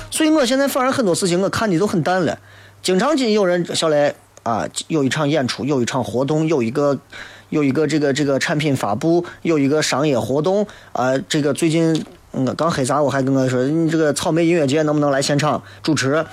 [0.09, 2.37] 所以我现在反而很多事情我看的都很淡了，
[2.85, 6.95] 经常进有人小雷啊，有一场演出，有一场活动，有一个
[7.49, 16.23] 有一个这个这个产品发布，有一个商业活动啊、这个最近嗯刚黑啥我还跟我说，你这个草莓音乐节能不能来现场主持？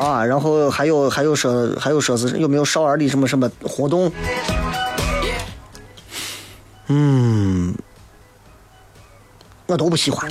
[0.00, 4.12] 啊，然后还有还有说还有说是有没有少儿的什么什么活动？
[6.86, 7.74] 嗯，
[9.66, 10.30] 我都不喜欢。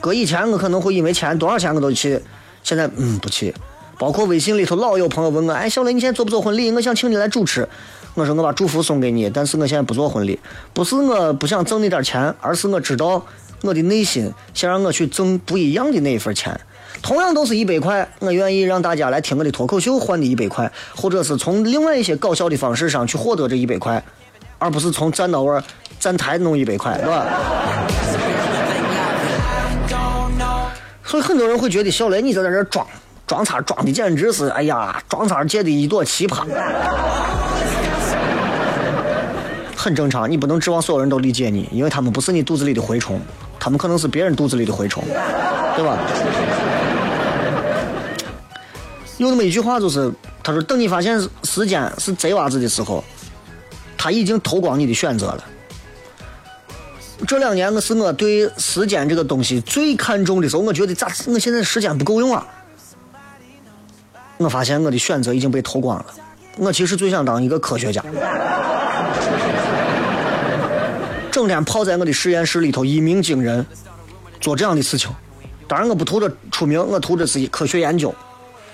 [0.00, 2.20] 搁以前我可能会因为钱多少钱我都去，
[2.62, 3.54] 现在嗯不去。
[3.98, 6.70] 包括微信里头老有朋友问我，哎，小雷你现在做不做婚礼？
[6.70, 7.68] 我想请你来主持。
[8.14, 10.38] 我说我把祝福送给你，但是我现在不做婚礼，
[10.72, 13.24] 不是我不想挣那点钱，而是我知道
[13.62, 16.60] 我的内心想让我去挣不一样的那一份钱。
[17.02, 24.02] 同样都是一百块，我愿意让大家来听我的脱口秀换的一百块，或者是从另外一些搞笑的方式上去获得这一百块，
[24.58, 25.60] 而不是从站到位
[26.00, 27.26] 站台弄一百块，是吧？
[31.08, 32.86] 所以很多人会觉得小雷你在这装
[33.26, 36.44] 装叉装的简直是，哎呀，装叉界的一朵奇葩。
[39.74, 43.18] 很正常，你不能指望所有人都理解你，因为他们不是你肚子里的蛔虫，
[43.58, 45.02] 他们可能是别人肚子里的蛔虫，
[45.74, 45.96] 对吧？
[49.16, 53.02] 有那么一句话，就是他说：“等你发现时间是贼娃子的时候，
[53.96, 55.42] 他已经偷光你的选择了。”
[57.26, 62.46] 这两年我是我对时间这个东西最看重的时候，我觉得咋我现在时间不够用啊？
[64.36, 66.06] 我发现我的选择已经被偷光了。
[66.56, 68.02] 我其实最想当一个科学家，
[71.30, 73.66] 整天泡在我的实验室里头一鸣惊人，
[74.40, 75.10] 做这样的事情。
[75.66, 78.14] 当然，我不图着出名，我图着是科学研究。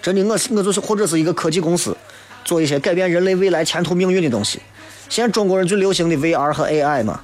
[0.01, 1.97] 真的，我我就是或者是一个科技公司，
[2.45, 4.61] 做一些改变人类未来前途命运的东西。
[5.09, 7.21] 现在中国人最流行的 VR 和 AI 嘛，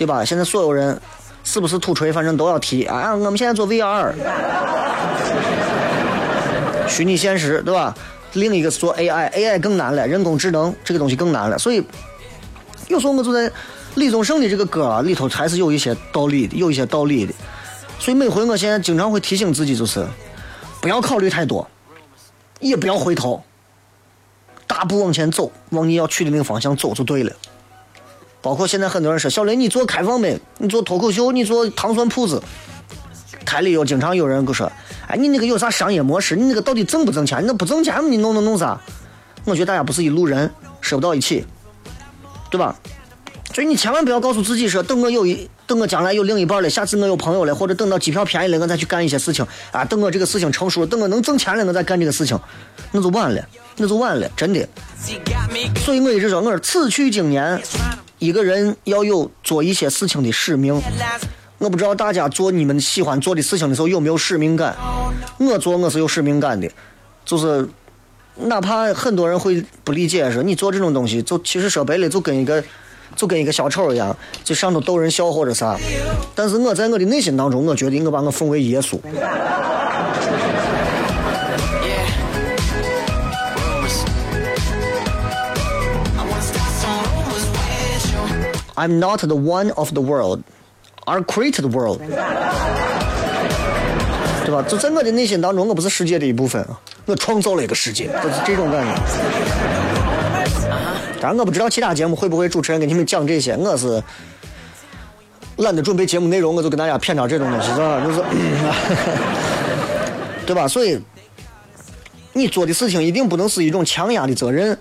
[0.00, 0.24] 对吧？
[0.24, 0.98] 现在所有人
[1.44, 3.14] 是不是土锤，反正都要提啊。
[3.14, 4.14] 我们现在做 VR，
[6.88, 7.94] 虚拟现实，对吧？
[8.32, 11.58] 另一个是做 AI，AI 更难了，人工智能这个东西更难了。
[11.58, 11.84] 所以
[12.88, 13.52] 有时候我就在
[13.96, 17.34] 李宗盛的这个歌啊里头，还是有一些道理的，有一些道理的。
[17.98, 20.06] 所以每回我现在经常会提醒自己，就是
[20.80, 21.68] 不要考虑太多。
[22.58, 23.42] 也不要回头，
[24.66, 27.32] 大步往前走，往你要去的那个方向走就对了。
[28.42, 30.38] 包括现在很多人说小雷，你做开放没？
[30.58, 32.42] 你做脱口秀，你做糖蒜铺子，
[33.44, 34.70] 台里有经常有人跟我说，
[35.06, 36.36] 哎，你那个有啥商业模式？
[36.36, 37.42] 你那个到底挣不挣钱？
[37.42, 38.80] 你那不挣钱，你弄弄弄啥？
[39.44, 40.50] 我觉得大家不是一路人，
[40.80, 41.44] 说不到一起，
[42.50, 42.74] 对吧？
[43.52, 49.84] 所以你千万不要告诉自己说，等我有一，等我将来有另一半了，下次我有朋友了，或者等到机票便宜了，我再去干一些事情啊。
[49.84, 52.38] 等我这个事情成熟了，等我能挣钱了，我再干这个事情，
[52.92, 53.44] 那就晚了，
[53.76, 54.66] 那就晚了，真的。
[55.84, 57.60] 所以我一直说，我说此去经年，
[58.20, 60.80] 一个人要有做一些事情的使命。
[61.58, 64.76] 我不知道大家做你们喜欢做的事情的时候有没有使命感？
[65.38, 66.70] 我做我是有使命感的，
[67.24, 67.68] 就是
[68.36, 72.62] 哪怕很多人会不理解，说你做这种东西，就其实说白了就跟一个。
[73.16, 75.76] 就跟一个小丑一样，就上头逗人笑或者啥。
[76.32, 78.96] 但是我在我的内心当中，我觉得我把我奉为耶稣。
[88.80, 90.40] I'm not the one of the world,
[91.04, 92.00] I created the world。
[94.46, 94.62] 对吧？
[94.66, 96.66] 就在我的内心当中，我不是世界的一部分，
[97.04, 98.94] 我创造了一个世界，就是这种感觉。
[101.20, 104.02] 当然，我不知道其他节目会不会主持人给你们讲这些，我是
[105.58, 108.00] 懒得准备节目内容，我就跟大家谝点这种东西，是吧？
[108.02, 108.22] 就是，
[110.46, 110.66] 对吧？
[110.66, 110.98] 所以，
[112.32, 114.76] 你做的事情一定不能是一种强压的责任，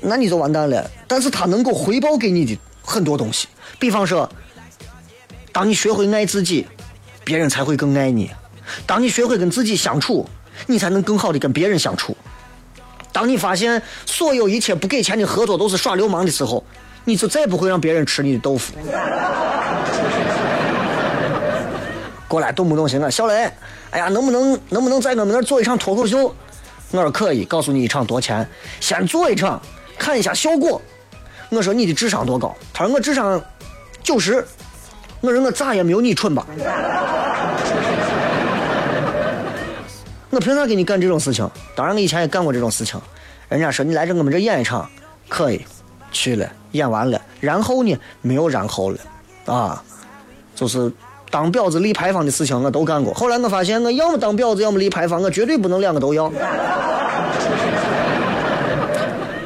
[0.00, 0.90] 那你就完蛋了。
[1.06, 2.58] 但是他能够回报给你的
[2.88, 3.46] 很多东西，
[3.78, 4.26] 比方说，
[5.52, 6.66] 当你学会爱自己，
[7.22, 8.28] 别人才会更爱你；
[8.86, 10.26] 当你学会跟自己相处，
[10.66, 12.16] 你才能更好的跟别人相处。
[13.12, 16.64] 当你发现所有一切不给钱的合作都是耍流氓的时候，
[17.04, 18.72] 你就再不会让别人吃你的豆腐。
[22.26, 23.50] 过来动不动行啊小雷，
[23.90, 26.34] 哎呀，能不能能不能在我们那儿做一场脱口秀？
[26.90, 28.48] 我说可以，告诉你一场多钱，
[28.80, 29.60] 先做一场，
[29.98, 30.80] 看一下效果。
[31.50, 32.54] 我说你的智商多高？
[32.72, 33.40] 他说我智商
[34.02, 34.44] 九十。
[35.20, 36.46] 我说我咋也没有你蠢吧？
[40.30, 41.50] 我凭啥给你干这种事情？
[41.74, 43.00] 当然，我以前也干过这种事情。
[43.48, 44.88] 人家说你来这我们这演一场，
[45.28, 45.60] 可以，
[46.12, 48.98] 去了，演完了，然后呢，没有然后了，
[49.46, 49.82] 啊，
[50.54, 50.92] 就是
[51.30, 53.12] 当婊子立牌坊的事情我都干过。
[53.12, 56.30] 后来我发现，我要么当婊子，要么立牌坊，我绝对不能两个都要。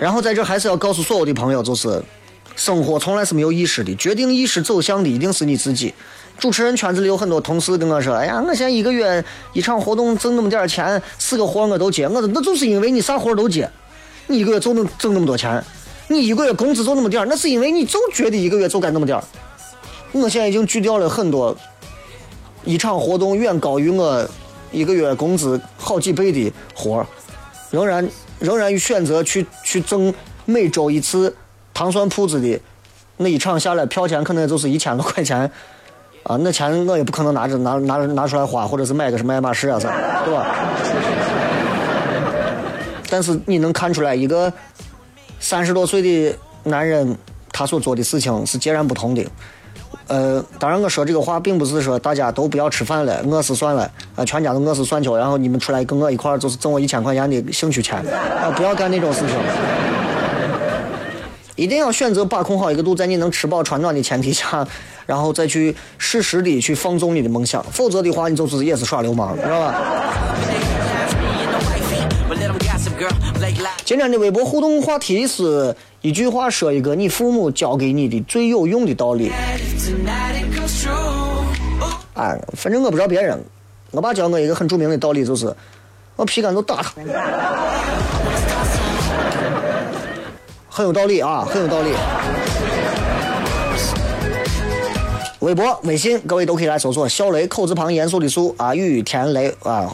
[0.03, 2.03] 然后在这还是要告诉所有的朋友，就是
[2.57, 5.95] 生活从来是没有意识的，决定意识走向的一定是你自己。
[6.41, 13.71] 主持人圈子里有很多同事跟我说：“哎呀，我现在一个月一场活动挣那么点钱，四个活我都接。”我说：“那就是因为你啥活都接，
[14.27, 15.65] 你一个月就能挣那么多钱。
[16.09, 19.23] 你一个月工资就那么点，那是因为你就觉得一个月就该那么点。
[20.11, 21.57] 我现在已经拒掉了很多
[22.65, 24.29] 一场活动远高于我
[24.73, 27.07] 一个月工资好几倍的活，
[27.71, 28.05] 仍然
[28.43, 30.13] 仍然选择去去挣
[30.45, 31.35] 每周一次
[31.73, 32.61] 糖蒜铺子的
[33.17, 35.51] 那一场下来票钱可能就是一千多块钱。”
[36.25, 39.89] 啊，那钱我也不可能拿着拿拿拿出来花，或者是买个什么爱马仕啊啥，
[40.25, 40.55] 对吧？
[43.11, 44.53] 但是你能看出来，一个
[45.41, 47.19] 三十多岁的男人，
[47.51, 49.27] 他所做的事情是截然不同的。
[50.13, 57.97] 呃，当然我说这个话并不是说大家都不要吃饭了，饿死算了，啊，全家都饿死算球，然后你们出来跟我一块儿就是挣我一千块钱的兴趣钱，
[58.39, 59.31] 啊，不要干那种事情。
[61.57, 64.67] 一定要选择把控好一个度，在你能吃饱穿暖的前提下，
[65.07, 69.75] 然后再去适时的去放纵你的梦想，否则的话，你就是也是耍流氓，知道吧？
[73.85, 79.31] 今天的微博互动话题是一句话说一个你父母教给你的最有用的道理。
[82.15, 83.39] 啊，反正我不知道别人，
[83.91, 85.55] 我爸教我一个很著名的道理，就是
[86.17, 86.93] 我皮杆都打他，
[90.69, 91.93] 很有道理啊，很有道理。
[95.41, 99.93] 微博、微信，各位都可以来搜索“小雷”口字旁严肃的肃啊，雨田雷啊。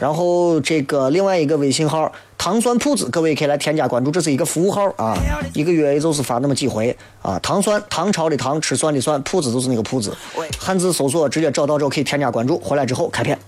[0.00, 2.10] 然后这个另外一个微信号
[2.40, 5.14] “糖酸铺子”，各位可以来添加关注，这是一个服务号啊，
[5.52, 7.38] 一个月也就是发那么几回啊。
[7.40, 10.16] 糖酸，唐朝的糖，吃蒜的蒜，铺子就是那个铺子，
[10.58, 13.38] 汉字搜索直接找到之后可以添加关注，回来之后开片。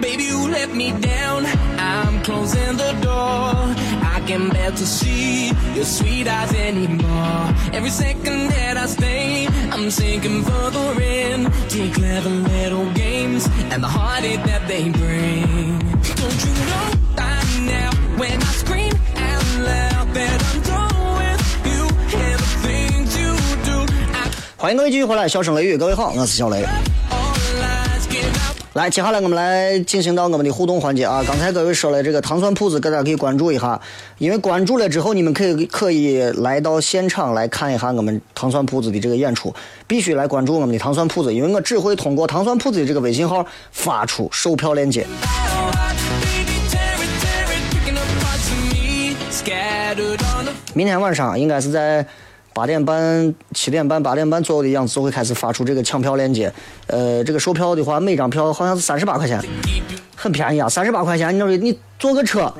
[0.00, 1.46] Baby, you let me down.
[1.78, 3.61] I'm closing the door.
[4.21, 7.53] I can bear to see your sweet eyes anymore.
[7.73, 13.81] Every second that I stay, I'm sinking further in to your clever little games and
[13.83, 15.79] the heartache that they bring.
[16.15, 21.83] Don't you know by now when I scream out loud that I'm done with you
[22.17, 23.85] and the things you do?
[24.13, 26.65] I 欢迎各位继续回来，笑声雷雨，各位好，我是小雷。
[28.74, 31.22] 来，接下来我们来进行到我们的互动环节啊。
[31.26, 33.78] 刚才各位说了这个糖蒜铺子，大家可以关注一下，
[34.16, 39.54] 因为关注了之后，你们可以可以来到现场来看一下我们糖蒜铺子的这个演出。
[39.86, 45.06] 必须来关注我们的糖蒜铺子，因为我只会通过糖蒜铺子的这个微信号发出售票链接。
[50.72, 52.06] 明天晚上应该是在
[52.54, 56.52] 八点半、七点半、八点半左右的样子，就会开始发出这个抢票链接。
[56.86, 59.42] 呃，这个售票的话，每张票好像是三十八块钱，
[60.14, 62.52] 很便宜啊，三十八块钱，你说你坐个车，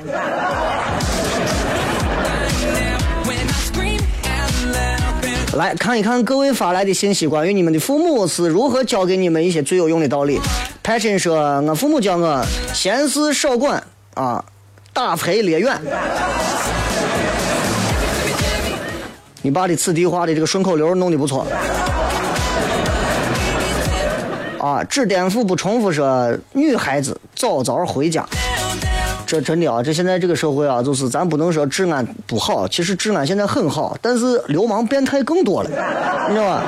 [5.54, 10.40] 来看一看各位发来的信息，关于你们的父母是如何教给你们一些最有用的道理。
[10.82, 13.82] 派晨说，我父母教我闲事少管
[14.14, 14.42] 啊，
[14.94, 15.78] 打赔列远。
[19.42, 21.46] 你爸的此地化的这个顺口溜弄得不错。
[24.58, 28.24] 啊，只颠覆不重复说，女孩子早早回家。
[29.26, 35.70] 这真的啊，这现在这个社会啊，就是咱不能说治安不好，其实治安现在很好，但是流氓变态更多了，
[36.28, 36.62] 你知道吧？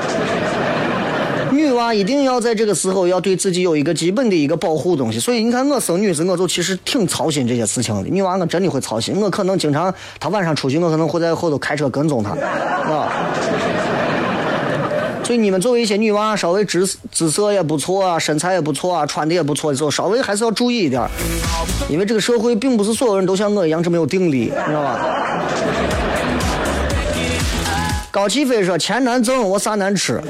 [1.65, 8.09] 女娃一定要在这个时候要对自己有一个基本的一个保护东西，所以你看我生女子，我就其实挺操心这些事情的。
[8.11, 13.11] 女娃我真的会操心，我可能经常她晚上出去，我可能会在后头开车跟踪她，啊。
[15.25, 21.03] 所以你们作为一些女娃，稍微姿姿色也不错啊，身材也不错啊，穿的也不错的时候，稍微还是要注意一点，
[21.89, 25.01] 因为这个社会并不是所有人都像我一样这么有定力，你知道吧？
[28.11, 30.23] 高启飞说：“钱难挣，我啥难吃。”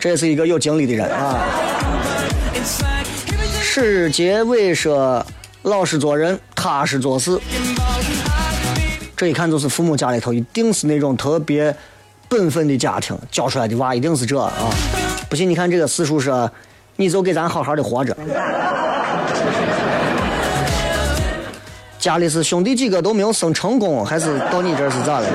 [0.00, 1.38] 这是一个有经历的人啊。
[3.60, 5.24] 史杰伟说
[5.62, 7.38] ：“老实做人，踏实做事。”
[9.14, 11.76] 这一看就是父母家里头一定是那种特别
[12.26, 14.50] 本分的家庭教出来的娃，一定是这啊！
[15.28, 16.50] 不信你看这个四叔说
[16.96, 18.16] ：“你就给咱好好的活着。”
[21.98, 25.28] 家里是兄弟几个都没有生成功，还是到你这是咋了？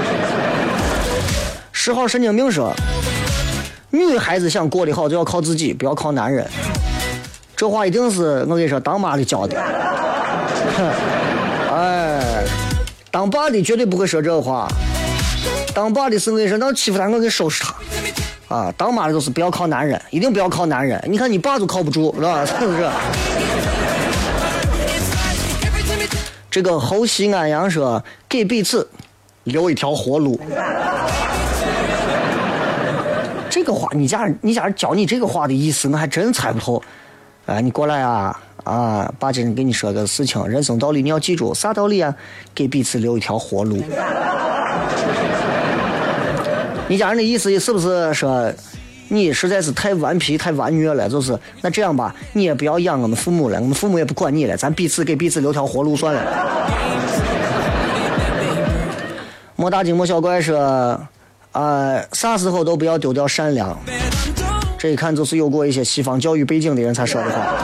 [1.71, 2.73] 十号神经病说
[3.95, 6.47] ：“女孩子想过得好，就要靠自己，不要靠男人。”
[7.55, 9.57] 这话一定是我跟你说，当妈的教的。
[10.77, 10.91] 哼
[11.73, 12.43] 哎，
[13.09, 14.67] 当爸的绝对不会说这话。
[15.73, 17.73] 当爸的是我跟你说，那欺负他，我给收拾他。
[18.53, 21.01] 啊，当妈的都是不要靠男人，一定不要靠男人。
[21.09, 22.45] 你看你爸都靠不住，是吧？
[22.45, 22.89] 是不是？
[26.51, 28.87] 这个侯西安阳说，给彼此
[29.43, 30.39] 留一条活路。
[33.65, 36.79] 这个话，你家人你家人教你这个话的意思，我还真猜不透。
[37.47, 39.11] 哎，你过来啊啊！
[39.17, 42.15] 爸今天跟你说个事情，人生道理你要记住，啥道理啊？
[42.53, 43.81] 给彼此留一条活路。
[46.87, 48.53] 你家人的意思是不是说，
[49.07, 51.09] 你实在是太顽皮、太顽虐了？
[51.09, 56.21] 就是那这样吧，你也不要养我们父母了，我们父母也不管你了，咱彼此给彼此留条活路算了。
[59.55, 61.01] 莫大惊莫小怪说，
[61.55, 63.79] 啊、啥时候都不要丢掉善良。
[64.77, 67.55] 这一看就是有过一些西方教育背景的人才说的话。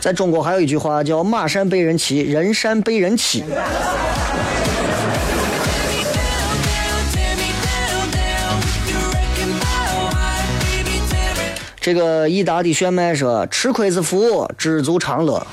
[0.00, 3.44] 在中国还有一句话叫“马善被人骑，人善被人欺”。
[11.78, 15.46] 这个意大利炫迈说：“吃亏是福，知足常乐。”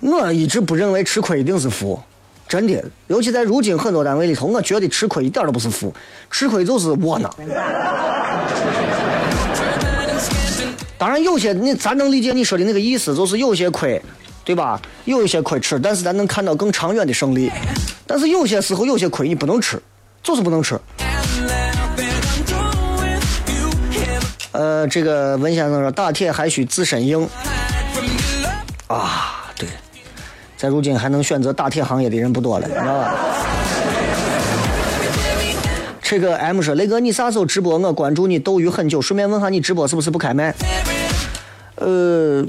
[0.00, 2.00] 我一直不认为吃亏一定是福，
[2.46, 2.84] 真的。
[3.08, 5.92] 尤其在如今很多单位里头，我觉得吃亏一点都不是福，
[6.30, 7.32] 吃亏就是窝囊。
[10.96, 14.00] 当然，有些你咱能理解你说的那个意思，就是有些亏，
[14.44, 14.80] 对吧？
[15.04, 17.50] 有一些亏吃，但是咱能看到更长远的胜利。
[18.06, 19.80] 但是有些时候，有些亏你不能吃，
[20.22, 20.78] 就是不能吃。
[24.52, 27.28] 呃，这个文先生说打铁还需自身硬
[28.88, 29.37] 啊，
[30.58, 33.14] 在如今还能选择打铁行业的人不多了，你知道吧？
[36.02, 37.78] 这个 M 说雷哥，你啥时候直播？
[37.78, 40.52] 我关注你斗鱼很久，顺便问下你直播是不是不开麦？
[41.76, 42.44] 呃，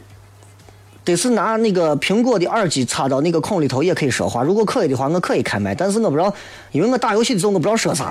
[1.03, 4.41] 得是拿那个苹果的耳机插到那个孔里头也可以说话。
[4.41, 6.33] 如果可以的话，我可以开麦，但是我不知道，
[6.71, 8.05] 因为我打游戏的时候我不知道说啥。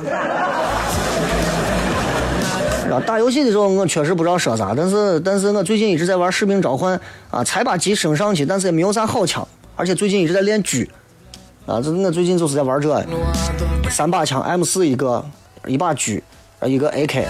[2.88, 6.96] 啊，打游戏的时候我确实不知道说啥，但是但是我最近一直在玩《士兵召唤》
[7.30, 9.46] 啊，才把级升上去，但是也没有啥好枪，
[9.78, 10.88] 而且最近一直在练狙，
[11.64, 13.00] 啊，这我最近就是在玩这，
[13.88, 15.24] 三把枪，M 四一个，
[15.68, 16.20] 一把狙，
[16.66, 17.22] 一个 AK，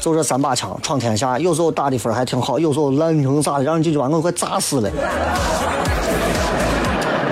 [0.00, 4.90] 就这三把枪闯天下，有时候打的分还挺好，有时候烂成啥的，让人进去把我快炸死了。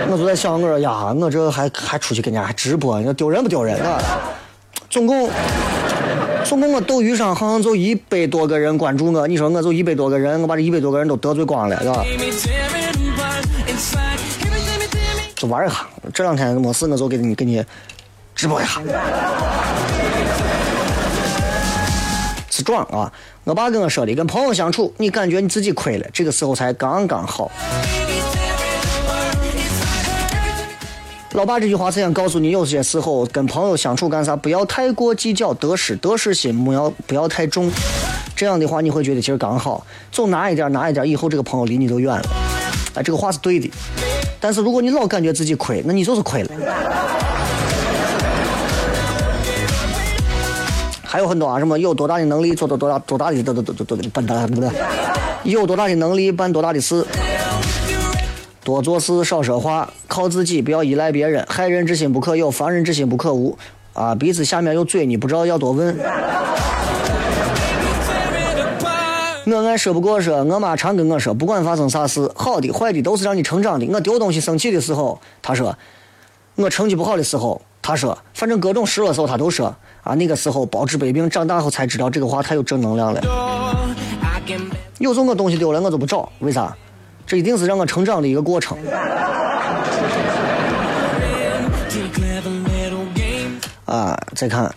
[0.08, 4.00] 我就在想，我说呀，我这还还出去跟人家直播，你说丢人不丢人啊？
[4.88, 5.28] 总共。
[6.44, 12.04] 总共我斗鱼上好像就一百多个人关注我，你说我就一百多个人，我把这一百多个人都得罪光了，是吧？
[15.46, 17.64] 玩一下，这两天没事我就给你给你
[18.34, 18.80] 直播一下。
[22.50, 23.12] 是壮啊！
[23.42, 27.50] 我爸跟我说的，跟朋友相处，你感觉你自己亏了，这个时候才刚刚好。
[31.32, 37.68] 老爸这句话是想告诉你，有些时候跟朋友相处干啥，不要太过计较得失，得失心不要不要太重。
[38.36, 42.24] 这样的话，你会觉得其实刚好，总拿一点拿一点，以后这个朋友离你就远了。
[42.94, 43.68] 哎，这个话是对的。
[44.44, 46.50] 但是如果你老感觉自己亏，那你就是亏了。
[51.02, 54.70] 还有很多啊，什么有多大的能力做多多大多大的多多多多多笨蛋，对不对？
[55.44, 57.06] 有多大的能力办多大的事。
[58.62, 61.42] 多做事，少说话，靠自己，不要依赖别人。
[61.48, 63.56] 害人之心不可有，防人之心不可无。
[63.94, 65.96] 啊，鼻子下面有嘴，你不知道要多问。
[69.46, 73.86] 我爱说不过说，我妈常跟我说，不管发生啥事，好的坏的都是让你成长的。
[73.92, 75.70] 我丢东西生气的时候，她说；
[76.54, 78.16] 我成绩不好的时候，她说。
[78.32, 79.74] 反正各种失落时候，她都说。
[80.02, 82.08] 啊，那个时候包治百病，长大后才知道。
[82.08, 83.20] 这个话太有正能量了。
[84.98, 86.74] 有时候我东西丢了，我就不找，为啥？
[87.26, 88.78] 这一定是让我成长的一个过程。
[93.84, 94.74] 啊，再看，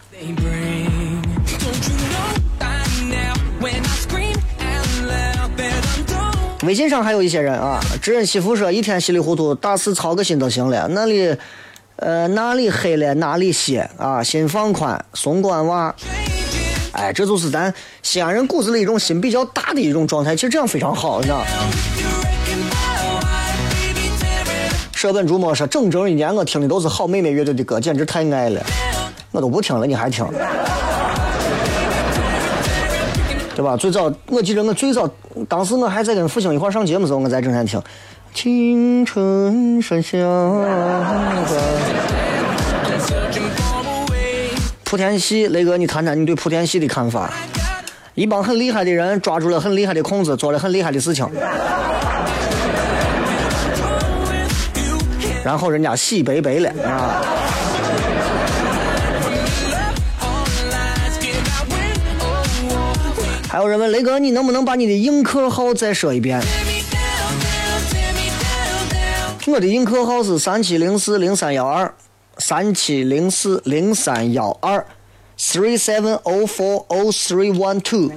[6.63, 10.87] 微信上还有一些人啊，知人媳妇说一天稀里糊涂，大事操个心就行了。
[10.89, 11.35] 那里，
[11.97, 15.93] 呃，哪里黑了哪里歇啊，心放宽，松管娃。
[16.93, 20.35] 哎，这就是咱西安人骨子里一种心比较大的一种状态。
[20.35, 21.45] 其实这样非常好，你知道。
[24.93, 28.59] 舍本逐末说，整整一年我听的都是好妹妹乐队的歌，简直太爱了。
[29.31, 30.25] 我都不听了，你还听？
[33.57, 33.75] 对吧？
[33.75, 35.09] 最早我记得我最早，
[35.49, 37.81] 当时我还在跟复兴一块上节目的时候，我在正在听
[38.31, 40.15] 《青春山下》。
[44.85, 47.33] 莆田系，雷哥，你谈谈你对莆田系的看法？
[48.13, 51.27] 一帮很厉害的人抓住了很厉害的空子，做了很厉害的事情。
[55.43, 57.23] 然后人家洗白白了啊！
[63.57, 66.39] 还有人问雷哥，你能不能把你的映客号再说一遍？
[69.47, 71.91] 我的映客号是三七零四零三幺二，
[72.37, 74.85] 三七零四零三幺二
[75.39, 78.11] ，three seven o four o three one two。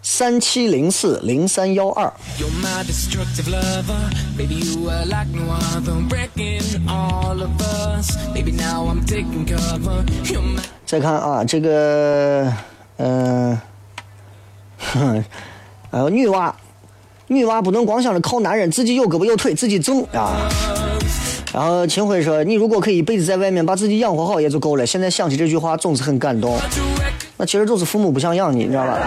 [0.00, 2.12] 三七零四零三幺二。
[10.90, 12.52] 再看啊，这个，
[12.96, 13.56] 嗯、
[14.96, 15.24] 呃，
[15.88, 16.52] 还有女娃，
[17.28, 20.50] 女娃不能光想着靠男人，自己有胳膊有腿，自己挣啊。
[21.54, 26.58] 然后秦晖说：“你如果可以一辈子在外面把自己养活好也就够了。”现在想起这句话，总是很感动。
[27.36, 28.98] 那其实就是父母不想养你，你知道吧？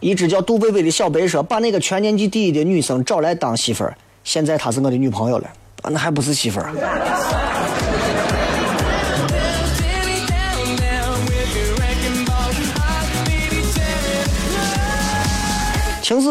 [0.00, 5.48] 一只叫杜贝贝的小白说：“把那个全年级第一的女生找来当媳妇儿，现在她是我的女朋友了，
[5.84, 6.72] 那还不是媳妇儿啊？”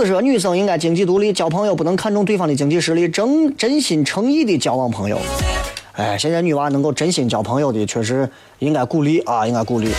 [0.02, 5.20] 晴子说：“女生应该经济独立，交朋友不能看重对方的经济实力，真真心诚意的交往朋友。”
[5.93, 8.28] 哎，现在女娃能够真心交朋友的，确实
[8.60, 9.93] 应该鼓励啊，应该鼓励。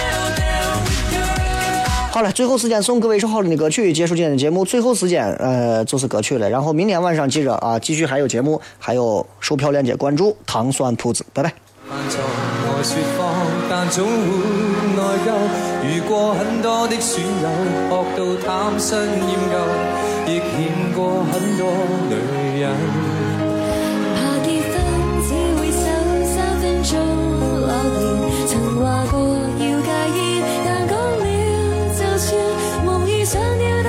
[2.11, 4.65] 好了，最后时间送各位一首好听的歌曲，结束今天的节目。
[4.65, 6.51] 最后时间，呃，就是歌曲了。
[6.51, 11.53] 然后明天晚上记着啊，继续还有节目，还有售票链接，关注糖蒜铺子，拜拜。
[15.85, 17.49] 遇过很多的损友
[17.91, 19.57] 学到贪新厌旧
[20.27, 21.73] 亦欠过很多
[22.09, 22.71] 女人。
[24.15, 24.73] 怕结婚
[25.27, 25.85] 只会守
[26.33, 26.91] 三分钟
[27.41, 28.01] 诺言
[28.47, 29.15] 曾话过
[29.59, 30.21] 要戒烟
[30.65, 31.25] 但讲了
[31.99, 32.31] 就算。
[32.85, 33.82] 梦与想了